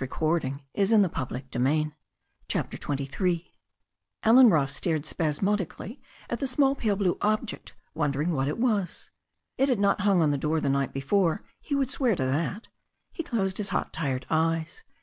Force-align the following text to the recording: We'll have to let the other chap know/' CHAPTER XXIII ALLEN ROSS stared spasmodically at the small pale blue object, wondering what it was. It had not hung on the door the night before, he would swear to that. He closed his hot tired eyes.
We'll 0.00 0.06
have 0.08 0.18
to 0.18 0.24
let 0.24 0.42
the 0.72 0.94
other 0.94 1.08
chap 1.10 1.60
know/' 1.60 1.92
CHAPTER 2.48 2.78
XXIII 2.78 3.52
ALLEN 4.22 4.48
ROSS 4.48 4.74
stared 4.74 5.04
spasmodically 5.04 6.00
at 6.30 6.38
the 6.40 6.46
small 6.46 6.74
pale 6.74 6.96
blue 6.96 7.18
object, 7.20 7.74
wondering 7.92 8.32
what 8.32 8.48
it 8.48 8.56
was. 8.56 9.10
It 9.58 9.68
had 9.68 9.78
not 9.78 10.00
hung 10.00 10.22
on 10.22 10.30
the 10.30 10.38
door 10.38 10.62
the 10.62 10.70
night 10.70 10.94
before, 10.94 11.42
he 11.60 11.74
would 11.74 11.90
swear 11.90 12.16
to 12.16 12.24
that. 12.24 12.68
He 13.12 13.22
closed 13.22 13.58
his 13.58 13.68
hot 13.68 13.92
tired 13.92 14.24
eyes. 14.30 14.82